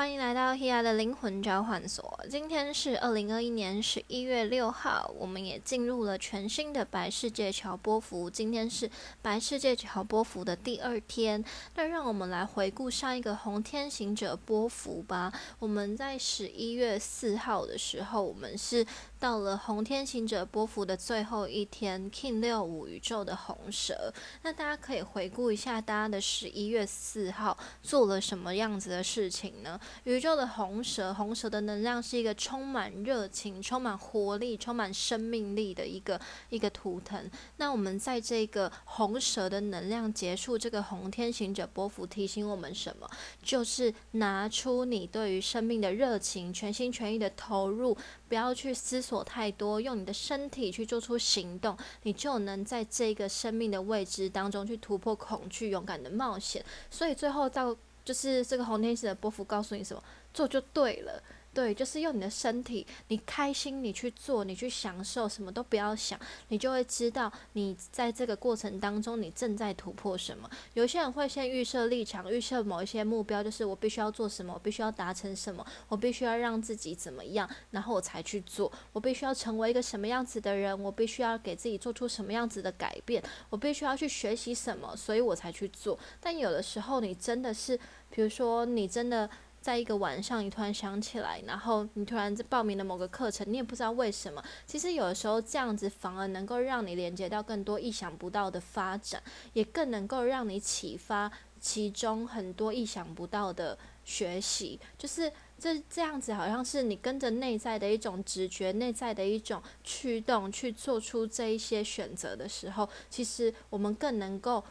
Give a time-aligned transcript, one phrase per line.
[0.00, 2.18] 欢迎来到 Hea 的灵魂交换所。
[2.30, 8.30] 今天是二零二一年十一月六号，我们也进入了全新的白世界乔波幅。
[8.30, 8.90] 今天是
[9.20, 11.44] 白世界乔波幅的第二天，
[11.74, 15.30] 那让我们来回顾上一个红天行者波幅吧。
[15.58, 18.82] 我们在十一月四号的时候，我们是
[19.20, 24.10] 到了红天行者波幅的最后一天，King 六五宇宙的红蛇。
[24.42, 29.78] 那大家可以回顾一下，大家的十一月四号做了什么样子的事情呢？
[30.04, 37.30] 宇宙的红蛇，红蛇的能量是一个充满热情、充满活力、充满生命力的一个一个图腾。
[37.58, 43.06] 那我们在这个红蛇的能量结束这个红天行者波幅，提醒我们什么？
[43.42, 47.94] 就是拿出你对于生命的热情，全心全意的投入，
[48.26, 56.64] 不要去思索太多，用你的身体去做出行动，你就能在这个生命的未知当中去突破恐惧，勇敢的冒险。
[56.88, 57.76] 所以最后到。
[58.02, 61.22] 就是这个红天使的波幅告诉你什么，做就对了。
[61.52, 70.48] 对，就是用你的身体，你开心，你去做，你去享受，什么都不要想，你就会知道你在这个过程当中，你正在突破什么。
[70.74, 78.70] 有些人会先预设立场，预设某一些目标，就是我必须要做什么，我必须要达成什么，我必须要让自己怎么样，然后我才去做。
[78.92, 85.98] 我必须要成为一个什么样子的人，我必须要给自己做出什么样子的改变，我必须要去学习什么，所以我才去做。
[86.20, 87.78] 但有的时候，你真的是。
[88.12, 94.42] 比如说，你真的在一个晚上，你突然想起来，然后你突然报名了某个课程，你也不知道为什么。
[94.66, 99.22] 其实有的时候这样子反而能够让你连接到更多意想不到的发展，
[99.52, 104.80] 也更能够让你启发其中很多意想不到的学习。
[104.96, 114.64] 就是这这样子，好像是你跟着内在的一种直觉、内在的一种驱动去做出这一些选择的时候，其实我们更能够。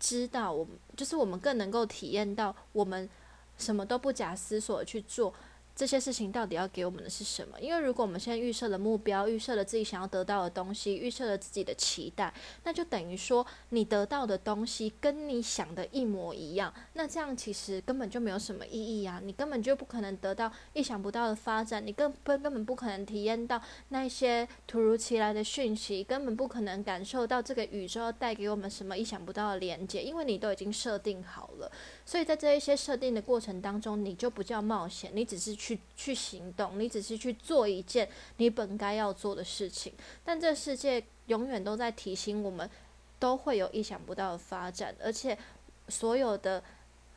[0.00, 3.10] 知道我们就是我们更能够体验到我们
[3.58, 5.34] 什么都不假思索去做。
[5.76, 7.60] 这些事情到底要给我们的是什么？
[7.60, 16.74] 因为如果我们现在预设了目标，预设了自己想要得到的东西，预设了自己的期待，那就等于说你得到的东西跟你想的一模一样。
[16.94, 19.20] 那这样其实根本就没有什么意义啊！
[19.22, 31.70] 你根本就不可能得到意想不到的发展，你根本根本不可能体验到那些突如其来的讯息，根本不可能感受到这个宇宙带给我们什么意想不到的连接，因为你都已经设定好了。
[32.08, 38.08] 所以在这一些设定的过程当中，你就不叫冒险，你只是去去行动，你只是去做一件
[38.38, 39.92] 你本该要做的事情。
[40.24, 42.66] 但这世界永远都在提醒我们，
[43.18, 45.36] 都会有意想不到的发展，而且
[45.88, 46.64] 所有的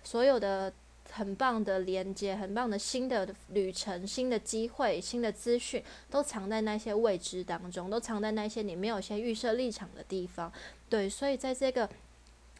[0.03, 0.73] 所有的
[1.09, 10.51] 很棒的连接、很棒的新的旅程、新的机会、新的资讯，都藏在那些未知当中，都藏在那些你没有先预设立场的地方。
[10.89, 11.89] 对，所以在这个。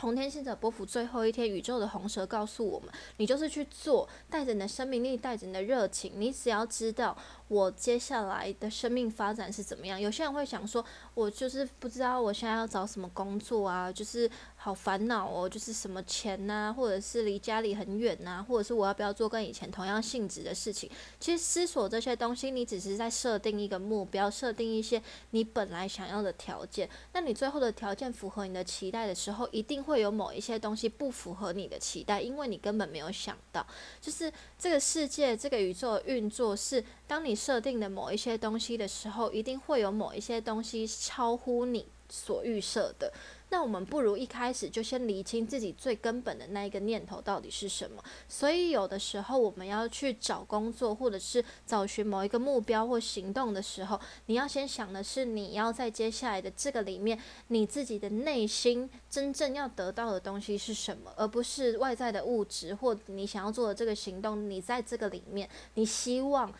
[0.01, 7.15] 红天性者波幅最后一天，宇宙的红蛇告诉我们：你就是去做，带着你的生命力，带着你的热情，你只要知道
[7.51, 9.99] 我接下来的生命发展是怎么样。
[9.99, 20.89] 有些人会想说，我就是不知道我现在要找什么工作啊，就是好烦恼哦，就是什么钱呐，或者是离家里很远呐，或者是我要不要做跟以前同样性质的事情？
[21.19, 25.01] 其实思索这些东西，你只是在设定一个目标，设定一些
[25.31, 26.89] 你本来想要的条件。
[27.13, 30.01] 那你最后的条件符合你的期待的时候，一定会。
[30.01, 33.63] 有某一些东西不符合你的期待，因为你根本没有想到，
[34.01, 43.11] 就是这个世界、这个宇宙运作是，当你设定的某一些东西的时候，一定会有某一些东西超乎你所预设的。
[43.49, 48.01] 那我们不如一开始就先理清自己最根本的那一个念头到底是什么。
[48.29, 57.19] 所以有的时候我们要去找工作，或者是找寻某一个目标或行动的时候，你要先想的是你要在接下来的这个里面，
[57.49, 64.49] 你自己的内心真正要得到的东西是什么，而不是外在的物质或你想要做的这个行动。
[64.49, 66.53] 你在这个里面，你希望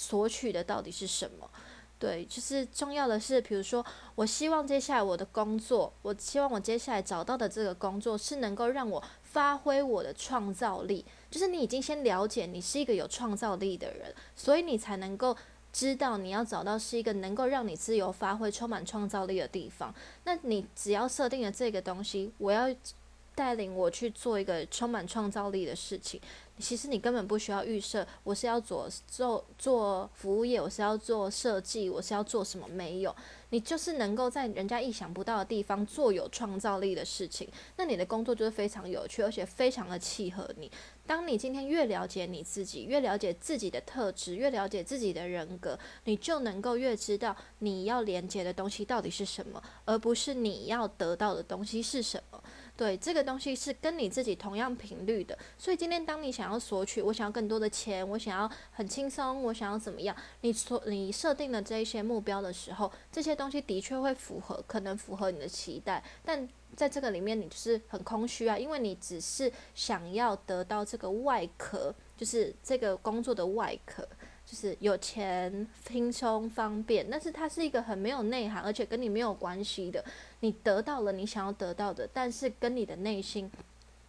[0.00, 1.50] 索取的到底是什么？
[1.98, 3.84] 对，就是重要的是，比如说，
[4.14, 11.04] 我希望接下来我的工作，我希望我接下来找到的这个工作是能够让我发挥我的创造力。
[11.30, 15.36] 就是你已经先了解你是一个有创造力的人，所以你才能够
[15.74, 19.94] 知道你要找到是一个能够让你自由发挥、充满创造力的地方。
[20.24, 22.74] 那你只要设定了这个东西，我要
[23.34, 26.18] 带领我去做一个充满创造力的事情。
[26.60, 32.68] 其实你根本不需要预设，我是要做做做服务业，我是要做设计，我是要做什么？
[32.68, 33.14] 没有，
[33.48, 40.70] 你就是能够在人家意想不到的地方做有创造力的事情，那你的工作就是非常有趣，而且非常的契合你。
[41.06, 52.40] 当你今天越了解你自己，越了解自己的特质，越了解自己的人格，你就能够越知道你要连接的东西到底是什么，而不是你要得到的东西是什么。
[52.80, 55.36] 对，这个东西是跟你自己同样频率的。
[55.58, 60.16] 所以今天当你想要索取，我想要更多的钱，我想要很轻松，我想要怎么样？
[60.40, 66.48] 你所你设定的这一些目标的时候，这些东西的确会符合，可能符合你的期待，但。
[66.76, 74.08] 在这个里面，你就是很空虚啊，因为你只是想要得到这个外壳，就是这个工作的外壳，
[74.50, 80.04] 就是有钱、轻松、方便，但是它是一个很没有内涵，而且跟你没有关系的。
[80.40, 83.48] 你得到了你想要得到的，但是跟你的内心。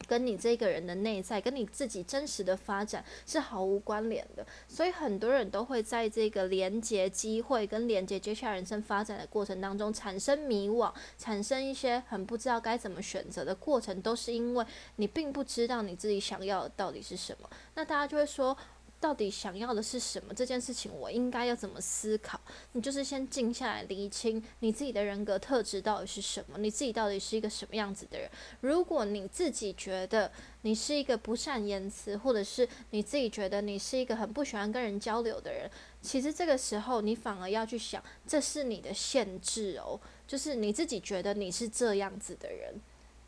[0.07, 14.65] 跟你这个人的内在，跟你自己真实的发展是毫无关联的，所以很多人都会在这个连接机会跟连接接下来人生发展的过程当中产生迷惘，产生一些很不知道该怎么选择的过程，都是因为
[14.95, 17.47] 你并不知道你自己想要的到底是什么。
[17.75, 18.57] 那大家就会说。
[19.01, 20.33] 到底想要的是什么？
[20.33, 22.39] 这件事情我应该要怎么思考？
[22.73, 26.59] 你就是先静下来，理清你自己的人格特质到底是什么？
[26.59, 28.29] 你自己到底是一个什么样子的人？
[28.61, 30.31] 如果你自己觉得
[30.61, 35.67] 你是一个不善言辞，或者是你自己觉得你是一个很不喜欢跟人交流的人，
[36.03, 42.79] 其实这个时候你反而要去想，这是你的限制哦，就是你自己觉得你是这样子的人。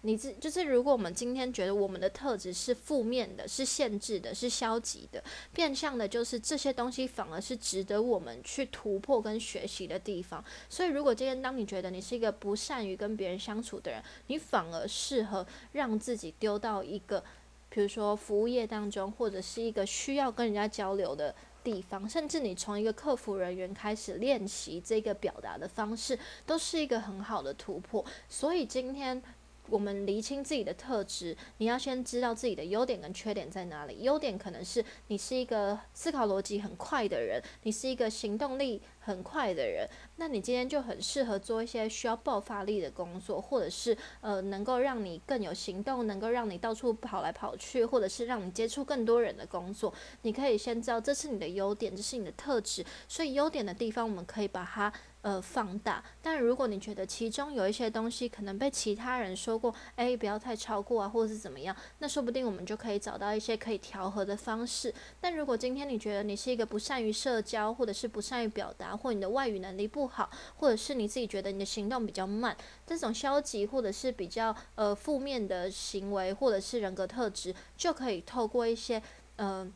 [0.05, 5.23] 你自就是，如果我们今天觉得我们的特质是负面的、是限制的、是消极的，
[5.53, 10.43] 变相的，就是这些东西反而是值得我们去突破跟学习的地方。
[10.69, 17.23] 所以，如果今天当你觉得你是一个不善于跟别人相处的人，你反而适合让自己丢到一个，
[17.69, 21.33] 比如说服务业当中，或者是一个需要跟人家交流的
[21.63, 28.03] 地方，甚至你从一个客服人员开始练习这个表达的方式，都是一个很好的突破。
[28.27, 29.23] 所以今天。
[29.73, 34.03] 我们厘清自己的特质，你要先知道自己的优点跟缺点在哪里。
[34.03, 49.93] 优点可能是你是一个思考逻辑很快的人，你是一个行动力很快的人，那你今天就很适合做一些需要爆发力的工作，或者是呃能够让你更有行动，能够让你到处跑来跑去，或者是让你接触更多人的工作。
[50.21, 52.85] 你可以先知道这是你的优点，这是你的特质。
[53.07, 54.91] 所以优点的地方，我们可以把它。
[55.23, 56.03] 呃，放大。
[56.21, 64.93] 但如果你觉得其中有一些东西可能被其他人说过，哎，不要太超过啊，或者是怎么样，那说不定我们就可以找到一些可以调和的方式。
[65.21, 72.55] 但如果今天你觉得你是一个不善于社交，或者是不善于表达，或你的外语能力不好，或者是你自己觉得你的行动比较慢，
[72.85, 79.01] 这种消极或者是比较呃负面的行为，或者是人格特质，就可以透过一些
[79.35, 79.71] 呃。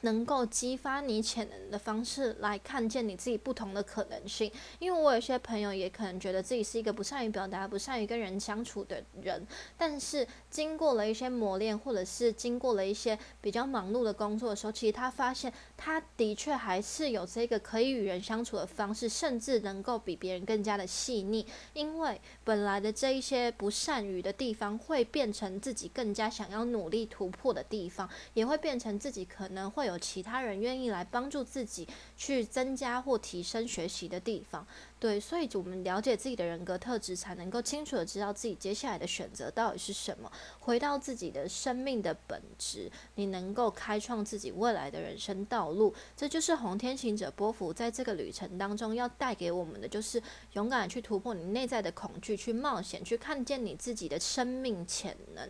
[0.00, 4.50] 能够激发你潜能的方式来看见你自己不同的可能性。
[4.80, 9.46] 因为我有些朋友也可能觉得自己是一个不善于表达、不善于跟人相处的人，
[9.78, 15.50] 但是经过了一些磨练，或者是经过了一些比较忙碌的工作的时候，其实他发现
[15.84, 21.46] 他的确还是有这个可以与人相处的方式，甚至能够比别人更加的细腻。
[21.74, 29.98] 因为本来的这一些不善于的地方，会变成自己更加想要努力突破的地方，也会变成自己可能会有。
[29.98, 31.86] 其他人愿意来帮助自己
[32.16, 34.66] 去增加或提升学习的地方，
[35.04, 40.32] 对，所以我们了解自己的人格特质，才能够清楚的知道自己接下来的选择到底是什么。
[40.60, 45.94] 回到自己的生命的本质，你能够开创自己未来的人生道路。
[46.16, 50.22] 这就是红天行者波幅在这个旅程当中要带给我们的，就是
[50.54, 55.46] 勇敢去突破你内在的恐惧，去冒险，去看见你自己的生命潜能。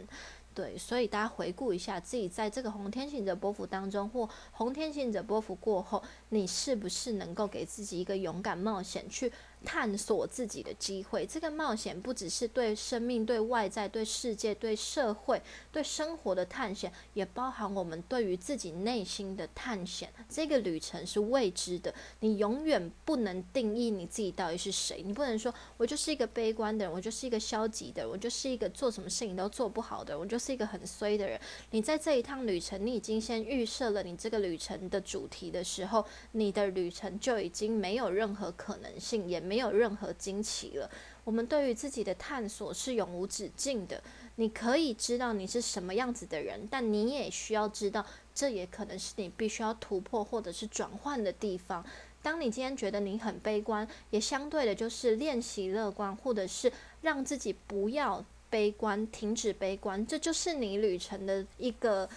[0.53, 6.01] 对，所以大家回顾一下自己在这个红天行者波幅当中，或红天行者波幅过后，
[6.34, 9.32] 你是不是能够给自己一个勇敢冒险去？
[9.67, 15.41] 探索自己的机会，这个冒险不只是对生命、对外在、对世界、对社会、
[15.72, 20.12] 对生活的探险，也包含我们对于自己内心的探险。
[20.29, 25.00] 这个旅程是未知的，你永远不能定义你自己到底是谁。
[25.03, 31.41] 你不能说我就是一个悲观的人，我就是一个消极的人，我就是一个做什么事情都做不好的人，我就是一个很衰的人。
[31.70, 39.54] 你在这一趟旅程，你已经先预设了你这个旅程的主题的时候，你的旅程就已经没有任何可能性，也没。
[39.54, 40.90] 有任何惊奇了。
[41.22, 44.02] 我们对于自己的探索是永无止境的。
[44.34, 48.04] 你可以知道你是什么样子的人，但你也需要知道，
[48.34, 51.86] 这也可能是你必须要突破或者是转换的地方。
[52.20, 56.70] 当你今天觉得你很悲观，也相对的就是练习乐观，或者是
[57.02, 62.08] 让自己不要悲观，停止悲观，这就是你旅程的一个。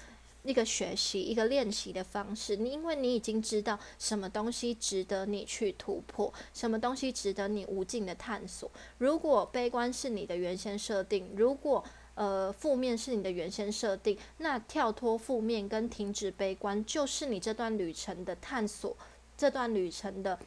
[0.48, 8.72] 一个学习、一个练习的方式，你因为你已经知道什么东西值得你去突破，什么东西值得你无尽的探索。
[8.98, 11.84] 如果悲观是你的原先设定，如果
[12.16, 18.96] 呃负面是你的原先设定，那跳脱负面跟停止悲观，就是你这段旅程的探索，
[19.36, 20.40] 这段旅程的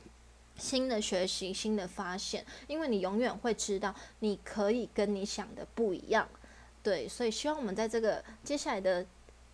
[0.56, 2.46] 新的学习、新的发现。
[2.68, 6.26] 因为你永远会知道，你可以跟你想的不一样。
[6.82, 9.06] 对，所以希望我们在这个接下来的。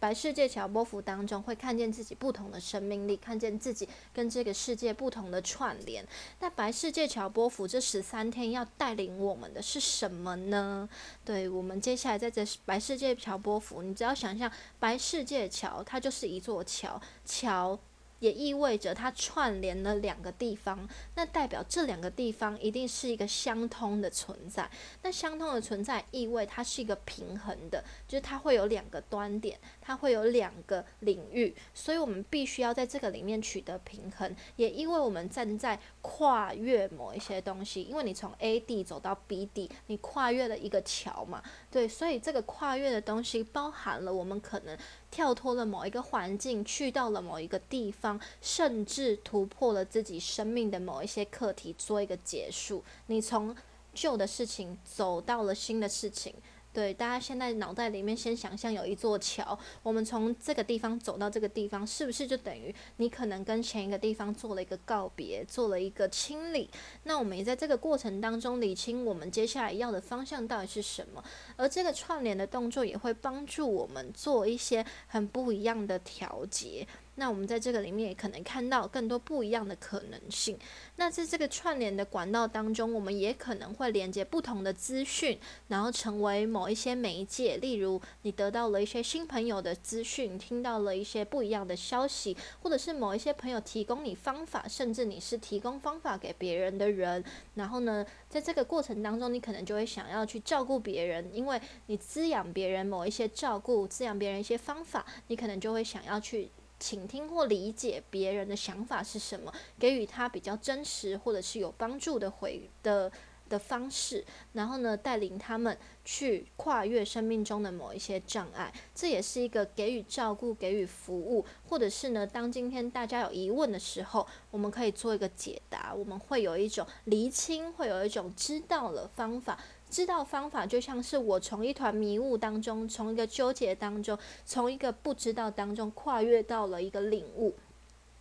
[0.06, 6.06] 白世界桥波幅当中，会看见自己不同的生命力，看见自己跟这个世界不同的串联。
[6.38, 10.88] 那白世界桥波幅这十三天要带领我们的是什么呢？
[11.24, 14.48] 对我们接下来在这白世界桥波幅，你只要想象
[14.78, 17.76] 白世界桥，它就是一座桥，桥。
[18.18, 24.70] 也意味着它串联了两个地方，那代表这两个地方一定是一个相通的存在。
[25.02, 34.34] 那相通的存在意味它是一个平衡的，就是它会有两个端点，它会有两个领域，所以我们必须要在这个里面取得平衡。
[34.56, 44.76] 也因为我们站在跨越某一些东西，因为你从 A 地走到 B 地，你跨越了一个桥嘛，对，所以这个跨越的东西包含了我们可能。
[45.10, 52.84] 跳脱了某一个环境，去到了某一个地方，甚至突破了自己生命的某一些课题，做一个结束。
[53.06, 53.56] 你从
[53.94, 56.34] 旧的事情走到了新的事情。
[56.76, 66.68] 对，大家现在脑袋里面先想象有一座桥，我们从这个地方走到这个地方，是不是就等于你可能跟前一个地方做了一个告别，做了一个清理？
[67.04, 71.24] 那我们也在这个过程当中理清我们接下来要的方向到底是什么，
[71.56, 76.86] 而这个串联的动作也会帮助我们做一些很不一样的调节。
[77.16, 80.58] 那我们在这个里面也可能看到更多不一样的可能性。
[80.96, 87.56] 那在这个串联的管道当中，我们也可能会连接不同的资讯，然后成为某一些媒介。
[87.56, 97.24] 例如，你得到了一些新朋友的资讯，听到了一些不一样的消息，或者是某一些朋友提供你方法，甚至你是提供方法给别人的人。
[97.54, 106.50] 然后呢，在这个过程当中，你可能就会想要去照顾别人，因为你滋养别人某一些照顾，滋养别人一些方法，你可能就会想要去。
[106.78, 113.10] 倾听或理解别人的想法是什么，给予他比较真实或者是有帮助的回的
[113.48, 129.56] 的方式，然后呢，带领他们去跨越生命中的某一些障碍，这也是一个给予照顾、给予服务，或者是呢，当今天大家有疑问的时候，我们可以做一个解答，我们会有一种厘清，会有一种知道了方法。
[129.88, 137.54] 知道方法就像是我从一团迷雾当中，从一个纠结当中，从一个不知道当中跨越到了一个领悟，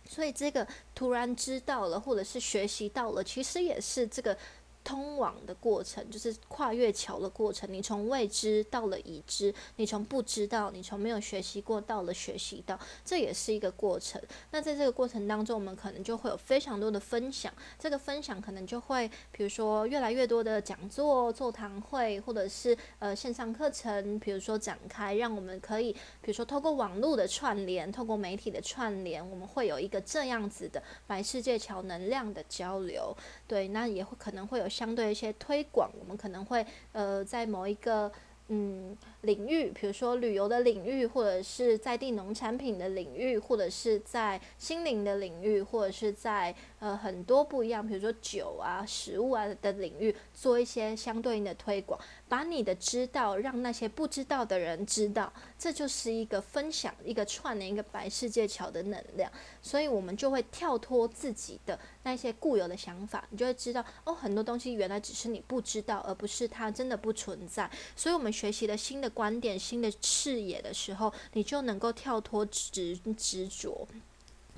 [0.08, 4.36] 所以这个突然知道了，或者是学习到了，其实也是这个。
[4.86, 7.68] 通往的过程就是跨越桥的过程。
[7.72, 14.22] 你从未知到了已知，你从不知道，你从没有学习过到了学习到，这也是一个过程。
[14.52, 17.52] 那在这个过程当中，我们可能就会有非常多的分享。
[17.80, 33.12] 这个分享可能就会，比如说越来越多的讲座、座谈会，或者是呃线上课程，比如说展开，让我们可以，比如说透过网络的串联，透过媒体的串联，我们会有一个这样子的白世界桥能量的交流。
[33.48, 34.68] 对，那也会可能会有。
[34.76, 38.12] 相对一些推广，我们可能会呃在某一个
[38.48, 51.98] 嗯领域，比如说旅游的领域，或者是在地农产品的领域，或者是在心灵的领域，或者是在呃很多不一样，比如说酒啊、食物啊的领域，做一些相对应的推广。
[52.28, 59.30] 把你的知道让那些不知道的人知道，这就是一个分享、一个串联、一个白世界桥的能量。
[59.66, 67.68] 所以，我们就会跳脱自己的那些固有的想法，你就会知道哦，很多东西原来只是你不知道，而不是它真的不存在。
[67.96, 73.88] 所以，我们学习了新的观点、新的视野的时候，你就能够跳脱执执着。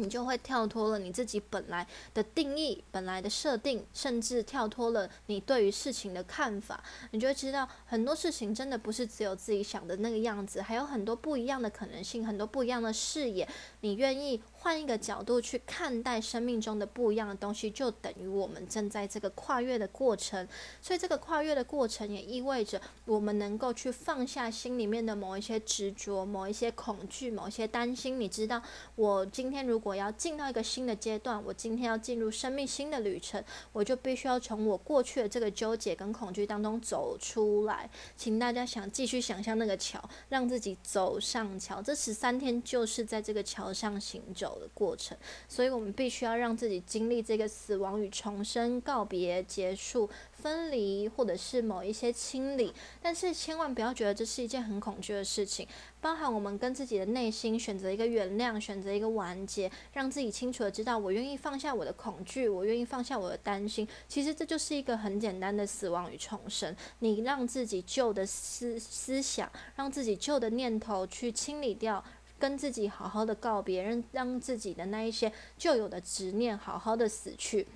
[0.00, 1.84] 你就会跳脱了你自己本来
[2.14, 6.80] 的定义、本来的设定，甚至跳脱了你对于事情的看法。
[7.10, 13.48] 你就会知道很多事情真的不是只有自己想的那个样子，还有很多不一样的可能性，很多不一样的视野。
[13.80, 20.46] 你愿意换一个角度去看待生命中的不一样的东西，就等于我们正在这个跨越的过程。
[20.82, 28.18] 所以，这个跨越的过程也意味着我们能够去放下心里面的某一些执着、某一些恐惧、某一些担心。
[28.20, 28.60] 你知道，
[28.96, 37.88] 我今天如果要进到一个新的阶段，我今天要进入生命新的旅程，我就必须要从我过去的这个纠结跟恐惧当中走出来。
[38.16, 41.80] 请大家想继续想象那个桥，让自己走上桥。
[41.80, 50.08] 这十三天就是在这个桥上行走走的过程，所以我们必须要让自己经历这个死亡与重生、告别、结束。
[50.38, 55.66] 分离，或者是某一些清理，但是千万不要觉得这是一件很恐惧的事情。
[56.00, 63.86] 包含我们跟自己的内心选择一个原谅，选择一个完结，让自己清楚的知道，我愿意放下我的恐惧，我愿意放下我的担心。
[64.06, 66.72] 其实这就是一个很简单的死亡与重生。
[67.00, 72.02] 你让自己旧的思思想，让自己旧的念头去清理掉，
[72.38, 77.66] 跟自己好好的告别，让让自己的那一些旧有的执念好好的死去。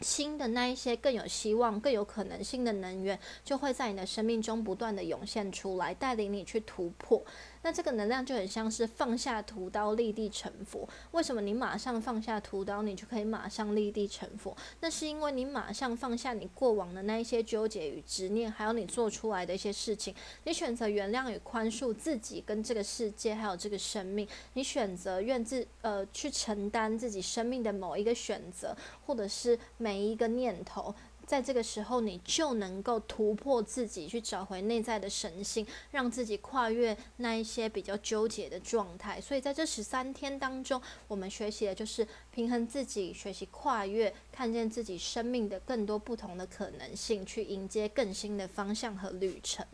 [0.00, 7.24] 新的那一些更有希望、更有可能性的能源，就会在你的生命中不断的涌现出来，带领你去突破。
[7.64, 10.86] 那这个能量就很像是放下屠刀立地成佛。
[11.12, 14.54] 为什么你马上放下屠刀，你就可以马上立地成佛？
[14.80, 20.14] 那是因为你马上放下你过往的那一些纠结与执念，还有你做出来的一些事情。
[20.44, 24.28] 你选择原谅与宽恕自己跟这个世界，还有这个生命。
[24.52, 30.94] 你选择愿自呃去承担自己生命的某一个选择，或者是每一个念头。
[31.26, 39.20] 在这个时候，你就能够突破自己，去找回内在的神性，让自己跨越那一些比较纠结的状态。
[39.20, 49.66] 所以，在这十三天当中，我们学习的就是平衡自己，学习跨越，看见自己生命的更多不同的可能性，去迎接更新的方向和旅程。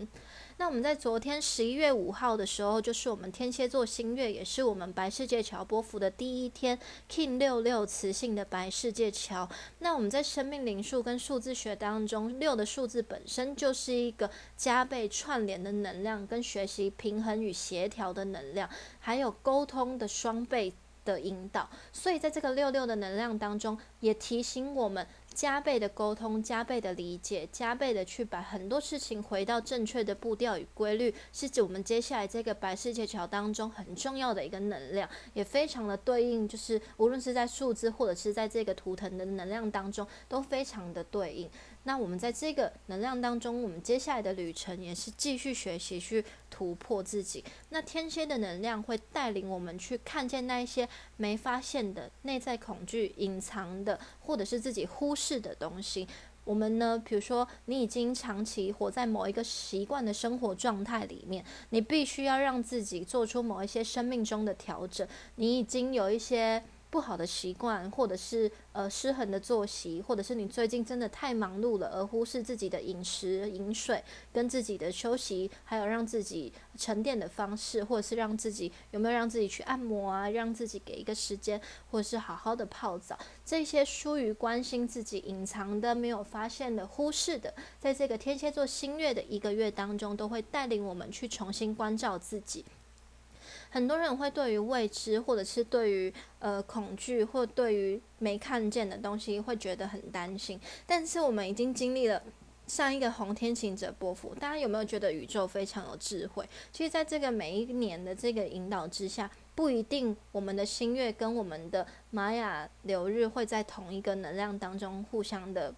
[0.61, 6.79] 那我们在昨天十一月五号的时候，就是我们天蝎座新月，也是我们白世界桥波幅的第一天
[7.11, 9.49] ，King 六六磁性的白世界桥。
[9.79, 20.75] 那我们在生命灵数跟数字学当中，六的数字本身就是一个加倍串联的能量，跟学习平衡与协调的能量，还有沟通的双倍
[21.07, 21.71] 的引导。
[21.91, 25.07] 所以在这个六六的能量当中，也提醒我们。
[25.33, 41.51] 加倍的沟通，加倍的理解，加倍的去把很多事情回到正确的步调与规律，是指我们接下来这个白世界桥当中很重要的一个能量，也非常的对应，就是无论是在数字或者是在这个图腾的能量当中，都非常的对应。
[41.85, 47.43] 那我们在这个能量当中，我们接下来的旅程也是继续学习去突破自己。
[47.71, 56.07] 那天蝎的能量会带领我们去看见那一些没发现的内在恐惧、隐藏的，或者是自己忽视的东西。
[56.45, 65.09] 我们呢，比如说你已经长期活在某一个习惯的生活状态里面，你必须要让自己做出某一些生命中的调整。
[65.37, 66.63] 你已经有一些。
[66.91, 92.65] 不好的习惯，或者是呃失衡的作息，或者是你最近真的太忙碌了，而忽视自己的饮食、饮水跟自己的休息，还有让自己沉淀的方式，或者是让自己有没有让自己去按摩啊，让自己给一个时间，或者是好好的泡澡，这些疏于关心自己、隐藏的、没有发现的、忽视的，在这个天蝎座新月的一个月当中，都会带领我们去重新关照自己。
[93.71, 100.61] 很多人会对于未知，或者是对于呃恐惧，或对于没看见的东西，会觉得很担心。
[100.87, 102.21] 但是我们已经经历了
[102.67, 106.45] 上一个红天行者波幅，大家有没有觉得宇宙非常有智慧？
[106.73, 115.73] 其实，在这个每一年的这个引导之下，不一定我们的新月跟我们的玛雅流日会在同一个能量当中互相的，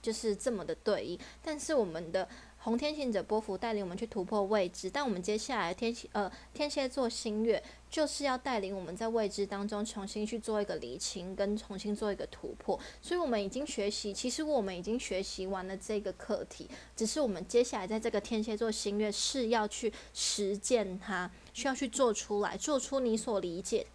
[0.00, 1.18] 就是这么的对应。
[1.42, 2.28] 但是我们的。
[2.64, 12.80] 红天行者波幅带领我们去突破未知，但我们接下来天蝎呃天蝎座新月就是要带领我们在未知当中重新去做一个厘清，跟重新做一个突破。
[13.02, 23.86] 所以，我们已经学习，其实我们已经学习完了这个课题，只是我们接下来在这个天蝎座新月是要去实践它，需要去做出来，做出你所理解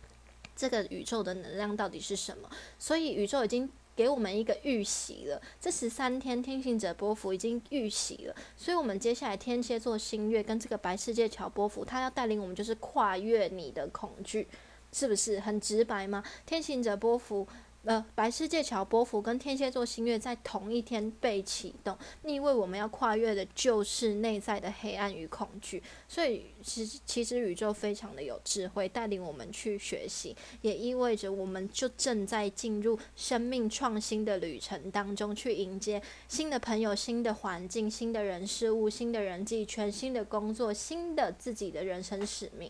[0.55, 2.47] 这个宇宙的能量到底是什么。
[2.77, 3.67] 所以，宇宙已经。
[3.99, 14.47] 给我们一个预习了，这十三天天行者波幅已经预习了，所以我们接下来天蝎座新月跟这个白世界桥波幅，它要带领我们就是跨越你的恐惧，
[14.93, 16.23] 是不是很直白吗？
[16.45, 17.45] 天行者波幅。
[17.85, 42.69] 呃，白世界桥波幅跟天蝎座新月在同一天被启动，因为我们要跨越的就是内在的黑暗与恐惧，所以其实其实宇宙非常的有智慧，带领我们去学习，也意味着我们就正在进入生命创新的旅程当中，去迎接新的朋友、新的环境、新的人事物、新的人际圈、新的工作、新的自己的人生使命，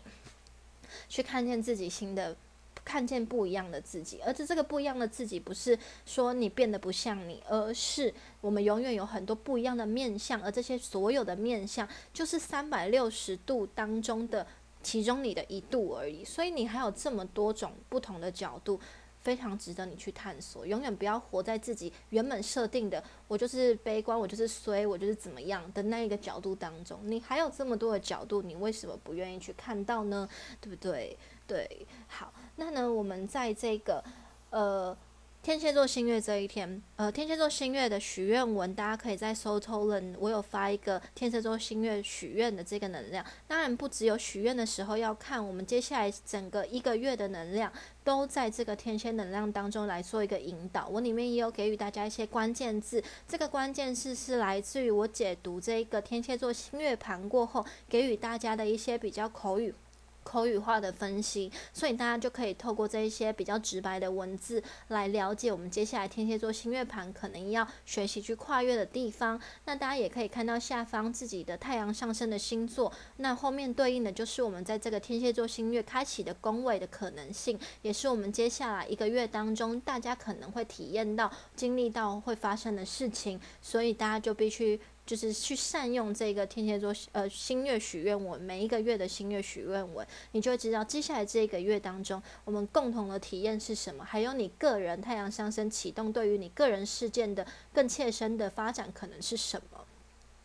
[1.08, 2.36] 去看见自己新的。
[2.84, 14.46] 看见不一样的自己，而且这个不一样的自己不是说你变得不像你，而是我们永远有很多不一样的面相，而这些所有的面相就是三百六十度当中的
[14.82, 16.24] 其中你的一度而已。
[16.24, 18.80] 所以你还有这么多种不同的角度，
[19.20, 20.66] 非常值得你去探索。
[20.66, 26.98] 永远不要活在自己原本设定的“我就是悲观，我就是衰，我就是怎么样的”那一个角度当中。
[27.04, 30.26] 你还有这么多的角度，你为什么不愿意去看到呢？
[30.60, 31.16] 对不对？
[31.46, 32.32] 对，好。
[32.60, 34.04] 那呢，我们在这个
[34.50, 34.94] 呃
[35.42, 43.24] 天蝎座新月这一天，呃天蝎座新月的许愿文，大家可以在搜 Tolen，我有发一个天蝎座新月许愿的这个能量。
[43.48, 47.72] 当然不只有许愿的时候要看，我们接下来整个一个月的能量
[48.04, 50.86] 都在这个天蝎能量当中来做一个引导。
[50.86, 59.74] 我里面也有给予大家一些关键字，这个关键字是来自于我解读这个天蝎座新月盘过后给予大家的一些比较口语。
[60.22, 69.40] 口语化的分析，所以大家就可以透过这一些比较直白的文字来了解我们接下来天蝎座星月盘可能要学习去跨越的地方。
[69.64, 84.80] 那大家也可以看到下方自己的太阳上升的星座，那后面对应的就是我们在这个天蝎座星月开启的宫位的可能性，也是我们接下来一个月当中大家可能会体验到、经历到会发生的事情，所以大家就必须。
[85.10, 99.84] 就是去善用这个天蝎座呃新月许愿文，每一个月的新月许愿文，你就会知道接下来这个月当中，我们共同的体验是什么，还有你个人太阳上升启动对于你个人事件的更切身的发展可能是什么。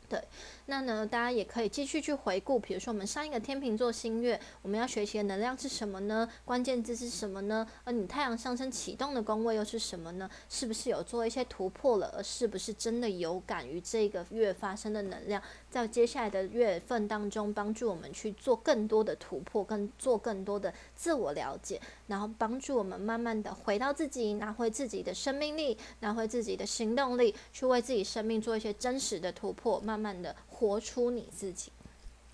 [0.10, 0.20] 对，
[0.68, 6.30] 那呢，大家也可以继续去回顾，比如说我们上一个天秤座新月，我们要学习的能量是什么呢？
[6.46, 7.68] 关键字是什么呢？
[7.84, 10.30] 而你太阳上升启动的宫位又是什么呢？
[10.48, 12.14] 是不是有做一些突破了？
[12.16, 29.96] 而是不是真的有感于这个月发生的能量，在接下来的月份当中，帮助我们去做更多的突破，跟做更多的自我了解，然后帮助我们慢慢的回到自己，拿回自己的生命力，拿回自己的行动力，去为自己生命做一些真实的突破，慢。
[29.96, 31.72] 慢慢的活出你自己。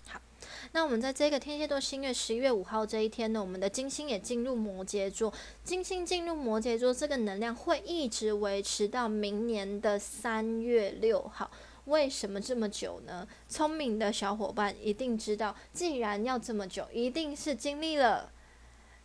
[0.06, 0.20] 好，
[0.72, 5.32] 那我们在这个天蝎座新月十一月五号这一天呢，我们的金星也进入摩羯座。
[5.64, 11.50] 金星进入摩羯座，这个能量会一直维持到明年的三月六号。
[11.86, 13.26] 为什么这么久呢？
[13.48, 18.30] 聪明的小伙伴一定知道，既然要这么久，一定是经历了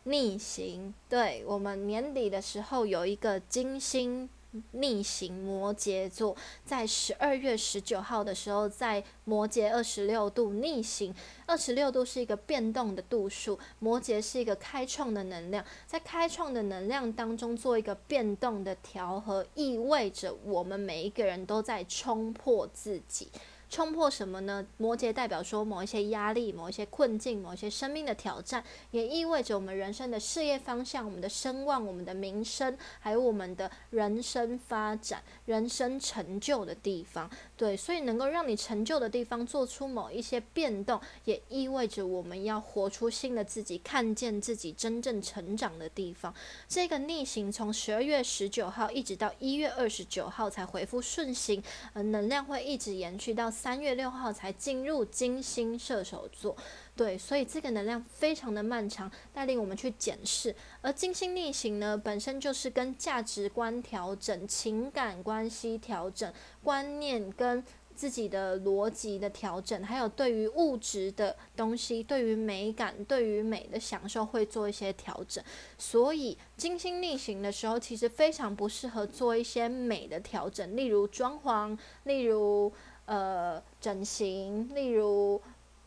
[0.03, 0.93] 逆行。
[1.09, 4.29] 对我们年底的时候有一个金星。
[4.71, 11.13] 逆行摩羯座在十二月十九号的时候，在摩羯二十六度逆行。
[11.45, 23.29] 二十六度是一个变动的度数，摩羯是一个开创的能量，在开创的能量当中做一个变动的调和，意味着我们每一个人都在冲破自己。
[23.69, 24.65] 冲破什么呢？
[24.77, 37.29] 摩羯代表说某一些压力、某一些困境、某一些生命的挑战，也意味着我们人生的事业方向、我们的声望、我们的名声，还有我们的人生发展、人生成就的地方。
[37.57, 46.33] 对，所以能够让你成就的地方做出某一些变动，也意味着我们要活出新的自己，看见自己真正成长的地方。
[46.69, 53.51] 这个逆行从十二月十九号一直到一月二十九号才回复顺行，呃，能量会一直延续到。
[53.57, 56.55] 三月六号才进入金星射手座，
[56.95, 60.55] 对，所以这个能量非常的漫长，带领我们去检视。
[60.81, 66.31] 而金星逆行呢，本身就是跟价值观调整、情感关系调整、
[66.63, 67.63] 观念跟
[67.95, 75.43] 自己的逻辑的调整，还有对于物质的东西、对于美感、对于美的享受会做一些调整。
[75.79, 82.71] 所以金星逆行的时候，其实非常不适合做一些美的调整，例如装潢，例如。
[83.07, 85.41] 呃，整形，例如，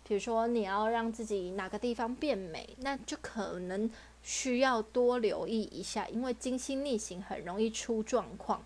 [0.04, 3.90] 比如说你要让自己哪个地方变美，那就可能
[4.22, 8.62] 需要多留意一下，因为精心逆行很容易出状况。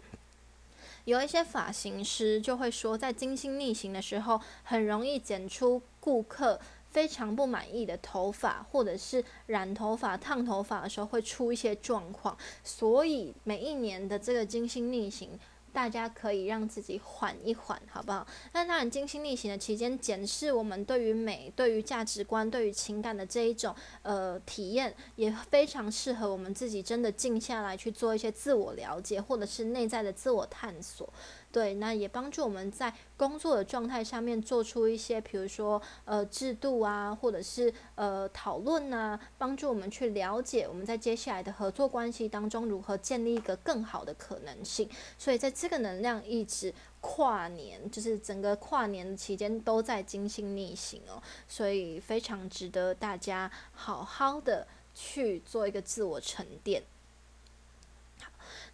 [1.05, 6.61] 有一些发型师就会说，在精心逆行的时候，很容易剪出顾客
[6.93, 12.39] 非常不满意的头发，或者是染头发、烫头发的时候会出一些状况。
[12.63, 15.31] 所以每一年的这个精心逆行。
[15.75, 18.25] 大家可以让自己缓一缓，好不好？
[18.53, 31.13] 那当然，金星逆行的期间，检视我们对于美、对于价值观、对于情感的这一种呃体验，也非常适合我们自己真的静下来去做一些自我了解，或者是内在的自我探索。
[31.55, 44.91] 对，那也帮助我们在工作的状态上面做出一些，比如说呃制度啊，或者是呃讨论啊，帮助我们去了解我们在接下来的合作关系当中如何建立一个更好的可能性。
[45.17, 56.83] 所以在这个能量一直跨年，就是整个跨年期间都在金星逆行哦，所以非常值得大家好好的去做一个自我沉淀。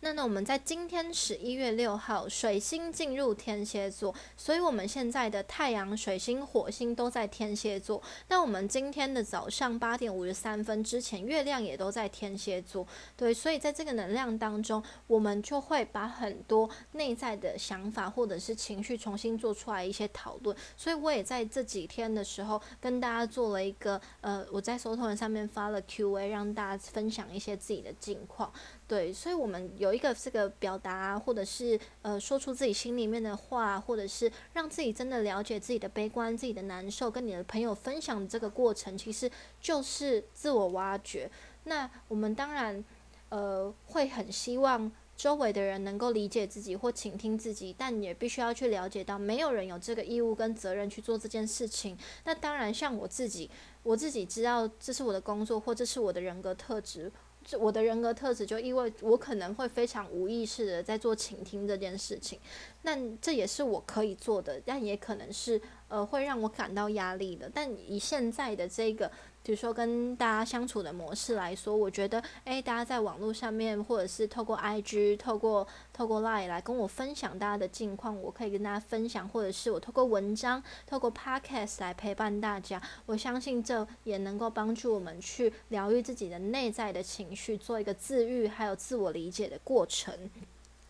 [0.03, 8.03] 那那我们在今天十一月六号，水星进入天蝎座，所以我们现在的太阳、水星、火星都在天蝎座。
[8.29, 12.87] 那我们今天的早上八点五十三分之前，月亮也都在天蝎座。
[13.15, 20.57] 对，所以在这个能量当中，我们就会把很多内在的想法或者是情绪重新做出来一些讨论。
[20.79, 28.51] 所以我也在这几天的时候跟大家做了一个呃，我在搜图上面发了 Q&A，让大家分享一些自己的近况。
[28.91, 41.31] 对，所以我们有一个这个表达，或者是呃说出自己心里面的话，或者是让自己真的了解自己的悲观、自己的难受，跟你的朋友分享这个过程，其实就是自我挖掘。
[41.63, 42.85] 那我们当然
[43.29, 51.97] 呃会很希望周围的人能够理解自己或倾听自己，但也必须要去了解到，没有人有这个义务跟责任去做这件事情。
[52.25, 53.49] 那当然，像我自己。
[53.83, 57.11] 我自己知道这是我的工作，或这是我的人格特质。
[57.57, 62.39] 我的人格特质就意味我可能会非常无意识的在做倾听这件事情，
[62.83, 67.51] 那这也是我可以做的，但也可能是呃会让我感到压力的。
[67.53, 69.11] 但以现在的这个。
[69.43, 82.81] 比如说跟大家相处的模式来说，我觉得，诶，大家在网络上面，或者是透过 IG、透过透过 Line 来跟我分享大家的近况，我可以跟大家分享，或者是我透过文章、透过 Podcast 来陪伴大家。
[83.07, 90.31] 我相信这也能够帮助我们去疗愈自己的内在的情绪，做一个自愈还有自我理解的过程。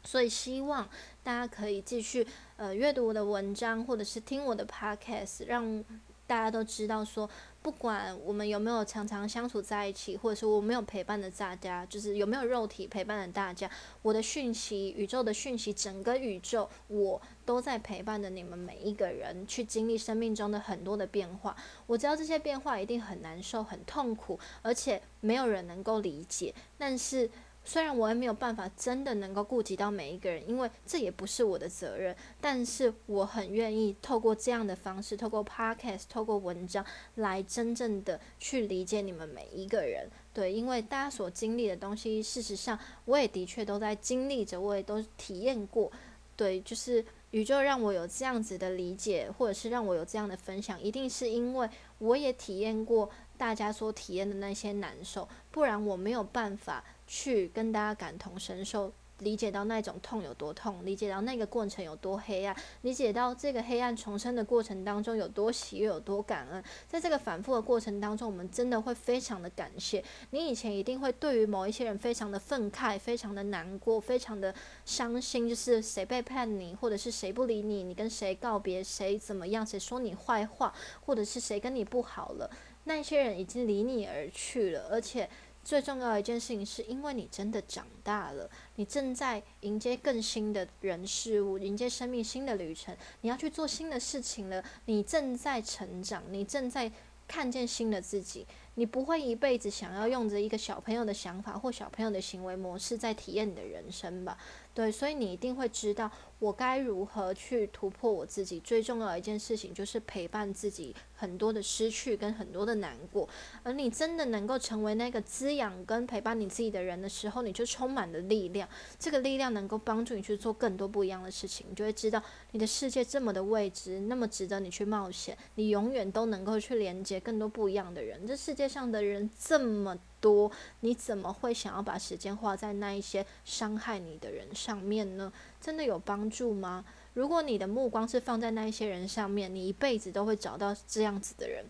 [0.02, 0.88] 所以希望
[1.22, 5.84] 大家可以继续呃阅读我的文章，或者是听我的 Podcast，让
[6.31, 7.29] 大家都知道说。
[7.62, 21.55] 不管我们有没有常常相处在一起，或者是我没有陪伴的大家，就是有没有肉体陪伴的大家，我的讯息、宇宙的讯息，整个宇宙，我都在陪伴着你们每一个人，去经历生命中的很多的变化。
[21.87, 27.29] 我知道这些变化一定很难受、很痛苦，而且没有人能够理解，但是。
[27.62, 36.85] 虽然我也没有办法真的能够顾及到每一个人，因为这也不是我的责任，但是我很愿意透过这样的方式，透过 podcast，透过文章，
[37.16, 40.11] 来真正的去理解你们每一个人。
[40.33, 45.92] 对，因为大家所经历的东西，事实上我也的确都在经历着，我也都体验过。
[46.35, 51.68] 对，就是宇宙让我有这样子的理解，或者是让我有这样的分享，一定是因为
[51.99, 56.83] 我也体验过大家所体验的那些难受，不然我没有办法。
[57.12, 66.62] 去跟大家感同身受，理解到那种痛有多痛，理解到那个过程有多黑暗，理解到这个黑暗重生的过程当中有多喜悦、有多感恩。
[66.87, 70.03] 在这个反复的过程当中，我们真的会非常的感谢。
[70.31, 80.73] 你以前一定会对于某一些人非常的愤慨、非常的难过、非常的伤心，就是谁背叛你，或者是谁不理你，你跟谁告别，谁怎么样，谁说你坏话，
[81.05, 82.49] 或者是谁跟你不好了，
[82.85, 85.29] 那些人已经离你而去了，而且。
[85.70, 94.64] 最重要的一件事情，是因为你真的长大了，你正在迎接更新的人事物，迎接生命新的旅程，你要去做新的事情了。
[94.87, 96.90] 你正在成长，你正在
[97.28, 98.44] 看见新的自己。
[98.74, 104.37] 你不会一辈子想要用着一个小朋友的想法或小朋友的行为模式在体验你的人生吧？
[104.72, 106.11] 对，所以你一定会知道。
[106.38, 108.59] 我该如何去突破我自己？
[108.61, 113.28] 最重要的一件事情就是陪伴自己很多的失去跟很多的难过。
[113.62, 118.66] 而你真的能够成为那个滋养跟陪伴你自己的人的时候，你就充满了力量。
[118.98, 121.66] 这个力量能够帮助你去做更多不一样的事情。
[121.68, 125.37] 你就会知道你的世界这么的未知，那么值得你去冒险。
[125.56, 128.26] 你永远都能够去连接更多不一样的人。
[128.26, 135.33] 这世界上的人这么多，你怎么会想要把时间花在那一些伤害你的人上面呢？
[135.61, 136.85] 真的有帮助吗？
[137.14, 141.64] 如果你的目光是放在那一些人上面，你一辈子都会找到这样子的人。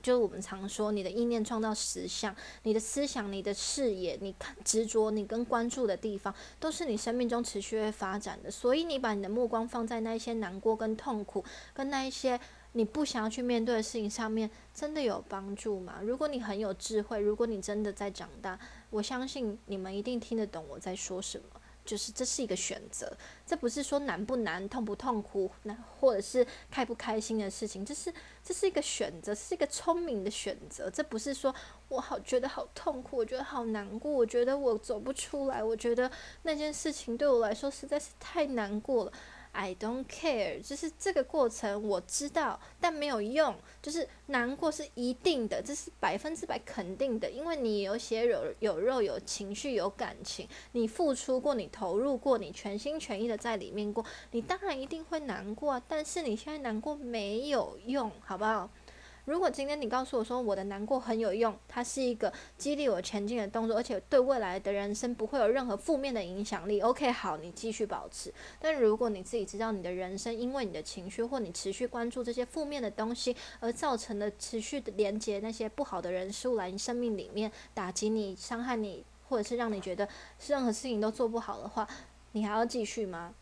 [0.00, 8.50] 就我们常说，你的意念创造实相，你的思想、你的视野、你看执着、你跟关注的地方，都是你生命中持续会发展的。
[8.50, 12.38] 所以，你把你的目光放在那一些难过、跟痛苦、跟那一些
[12.72, 16.00] 你不想要去面对的事情上面，真的有帮助吗？
[16.02, 18.58] 如果你很有智慧，如果你真的在长大，
[18.90, 21.60] 我相信你们一定听得懂我在说什么。
[21.84, 23.10] 就是这是一个选择，
[23.46, 28.12] 这不是说难不难、痛不痛苦，那或者是开不开心的事情，这是
[28.44, 30.90] 这是一个选择，是一个聪明的选择。
[30.90, 31.54] 这不是说
[31.88, 36.10] 我好觉得好痛苦，我觉得好难过，我觉得我走不出来，我觉得
[36.42, 39.12] 那件事情对我来说实在是太难过了。
[39.60, 43.52] I don't care，就是这个过程我知道，但没有用。
[43.82, 55.82] 就是难过是一定的，这是百分之百肯定的，因为你有血有有肉有情绪有感情，你付出过，你投入过，你全心全意的在里面过，你当然一定会难过啊。
[55.88, 58.70] 但是你现在难过没有用，好不好？
[59.28, 66.80] 如果今天你告诉我说我的难过很有用，它是一个激励我前进的动作，而且对未来的人生不会有任何负面的影响力。
[66.80, 68.32] OK，好，你继续保持。
[68.58, 80.08] 但如果你自己知道你的人生因为你的情绪或你持续关注这些负面的东西而造成的持续的连接那些不好的人事物来你生命里面打击你、伤害你，或者是让你觉得
[80.46, 81.86] 任何事情都做不好的话，
[82.32, 83.34] 你还要继续吗？